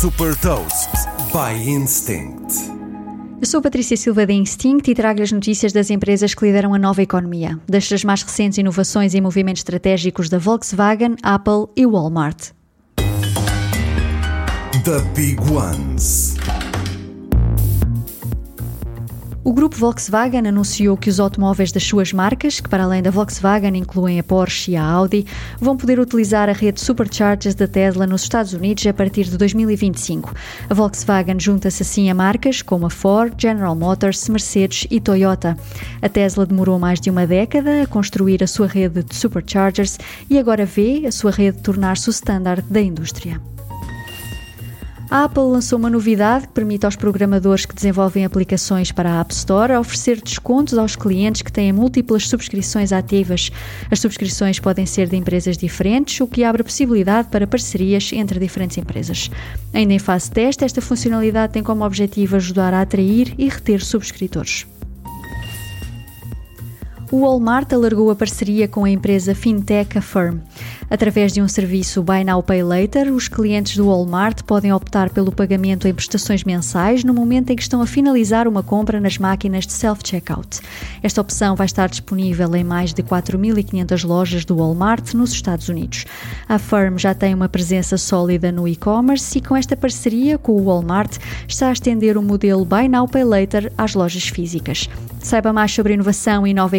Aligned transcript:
Super 0.00 0.34
Toast 0.36 0.88
by 1.30 1.52
Instinct. 1.68 2.54
Eu 3.38 3.46
sou 3.46 3.60
Patrícia 3.60 3.98
Silva 3.98 4.24
da 4.24 4.32
Instinct 4.32 4.90
e 4.90 4.94
trago 4.94 5.20
as 5.20 5.30
notícias 5.30 5.74
das 5.74 5.90
empresas 5.90 6.32
que 6.32 6.42
lideram 6.46 6.72
a 6.72 6.78
nova 6.78 7.02
economia, 7.02 7.60
das 7.68 8.02
mais 8.02 8.22
recentes 8.22 8.56
inovações 8.56 9.12
e 9.12 9.20
movimentos 9.20 9.60
estratégicos 9.60 10.30
da 10.30 10.38
Volkswagen, 10.38 11.16
Apple 11.22 11.66
e 11.76 11.84
Walmart. 11.84 12.52
The 14.84 15.00
Big 15.14 15.38
Ones. 15.52 16.39
O 19.50 19.52
grupo 19.52 19.74
Volkswagen 19.74 20.46
anunciou 20.46 20.96
que 20.96 21.10
os 21.10 21.18
automóveis 21.18 21.72
das 21.72 21.82
suas 21.82 22.12
marcas, 22.12 22.60
que 22.60 22.68
para 22.68 22.84
além 22.84 23.02
da 23.02 23.10
Volkswagen 23.10 23.76
incluem 23.76 24.20
a 24.20 24.22
Porsche 24.22 24.70
e 24.70 24.76
a 24.76 24.84
Audi, 24.84 25.26
vão 25.60 25.76
poder 25.76 25.98
utilizar 25.98 26.48
a 26.48 26.52
rede 26.52 26.80
Superchargers 26.80 27.56
da 27.56 27.66
Tesla 27.66 28.06
nos 28.06 28.22
Estados 28.22 28.52
Unidos 28.52 28.86
a 28.86 28.94
partir 28.94 29.24
de 29.24 29.36
2025. 29.36 30.32
A 30.68 30.72
Volkswagen 30.72 31.40
junta-se 31.40 31.82
assim 31.82 32.08
a 32.08 32.14
marcas 32.14 32.62
como 32.62 32.86
a 32.86 32.90
Ford, 32.90 33.34
General 33.36 33.74
Motors, 33.74 34.28
Mercedes 34.28 34.86
e 34.88 35.00
Toyota. 35.00 35.58
A 36.00 36.08
Tesla 36.08 36.46
demorou 36.46 36.78
mais 36.78 37.00
de 37.00 37.10
uma 37.10 37.26
década 37.26 37.82
a 37.82 37.88
construir 37.88 38.44
a 38.44 38.46
sua 38.46 38.68
rede 38.68 39.02
de 39.02 39.16
Superchargers 39.16 39.98
e 40.30 40.38
agora 40.38 40.64
vê 40.64 41.06
a 41.08 41.10
sua 41.10 41.32
rede 41.32 41.58
tornar-se 41.58 42.08
o 42.08 42.12
standard 42.12 42.64
da 42.70 42.80
indústria. 42.80 43.40
A 45.10 45.24
Apple 45.24 45.42
lançou 45.42 45.76
uma 45.76 45.90
novidade 45.90 46.46
que 46.46 46.52
permite 46.52 46.86
aos 46.86 46.94
programadores 46.94 47.66
que 47.66 47.74
desenvolvem 47.74 48.24
aplicações 48.24 48.92
para 48.92 49.10
a 49.10 49.20
App 49.20 49.34
Store 49.34 49.72
oferecer 49.72 50.22
descontos 50.22 50.78
aos 50.78 50.94
clientes 50.94 51.42
que 51.42 51.50
têm 51.50 51.72
múltiplas 51.72 52.28
subscrições 52.28 52.92
ativas. 52.92 53.50
As 53.90 53.98
subscrições 53.98 54.60
podem 54.60 54.86
ser 54.86 55.08
de 55.08 55.16
empresas 55.16 55.58
diferentes, 55.58 56.20
o 56.20 56.28
que 56.28 56.44
abre 56.44 56.62
possibilidade 56.62 57.26
para 57.26 57.44
parcerias 57.44 58.12
entre 58.12 58.38
diferentes 58.38 58.78
empresas. 58.78 59.28
Ainda 59.74 59.94
em 59.94 59.98
fase 59.98 60.28
de 60.28 60.34
teste, 60.34 60.64
esta 60.64 60.80
funcionalidade 60.80 61.54
tem 61.54 61.62
como 61.64 61.84
objetivo 61.84 62.36
ajudar 62.36 62.72
a 62.72 62.80
atrair 62.80 63.34
e 63.36 63.48
reter 63.48 63.84
subscritores. 63.84 64.64
O 67.12 67.22
Walmart 67.22 67.72
alargou 67.72 68.08
a 68.08 68.14
parceria 68.14 68.68
com 68.68 68.84
a 68.84 68.90
empresa 68.90 69.34
fintech 69.34 69.98
Affirm. 69.98 70.38
Através 70.88 71.32
de 71.32 71.42
um 71.42 71.48
serviço 71.48 72.04
Buy 72.04 72.22
Now 72.22 72.40
Pay 72.40 72.62
Later, 72.62 73.12
os 73.12 73.26
clientes 73.26 73.76
do 73.76 73.86
Walmart 73.86 74.44
podem 74.44 74.72
optar 74.72 75.10
pelo 75.10 75.32
pagamento 75.32 75.88
em 75.88 75.94
prestações 75.94 76.44
mensais 76.44 77.02
no 77.02 77.12
momento 77.12 77.50
em 77.50 77.56
que 77.56 77.62
estão 77.62 77.82
a 77.82 77.86
finalizar 77.86 78.46
uma 78.46 78.62
compra 78.62 79.00
nas 79.00 79.18
máquinas 79.18 79.66
de 79.66 79.72
self-checkout. 79.72 80.60
Esta 81.02 81.20
opção 81.20 81.56
vai 81.56 81.66
estar 81.66 81.88
disponível 81.88 82.54
em 82.54 82.62
mais 82.62 82.94
de 82.94 83.02
4.500 83.02 84.06
lojas 84.06 84.44
do 84.44 84.56
Walmart 84.56 85.12
nos 85.12 85.32
Estados 85.32 85.68
Unidos. 85.68 86.04
A 86.48 86.60
Firm 86.60 86.96
já 86.96 87.12
tem 87.12 87.34
uma 87.34 87.48
presença 87.48 87.98
sólida 87.98 88.52
no 88.52 88.68
e-commerce 88.68 89.36
e 89.36 89.42
com 89.42 89.56
esta 89.56 89.76
parceria 89.76 90.38
com 90.38 90.52
o 90.52 90.64
Walmart 90.64 91.18
está 91.48 91.70
a 91.70 91.72
estender 91.72 92.16
o 92.16 92.22
modelo 92.22 92.64
Buy 92.64 92.88
Now 92.88 93.08
Pay 93.08 93.24
Later 93.24 93.72
às 93.76 93.94
lojas 93.94 94.28
físicas. 94.28 94.88
Saiba 95.22 95.52
mais 95.52 95.72
sobre 95.72 95.94
inovação 95.94 96.46
e 96.46 96.54
nova 96.54 96.78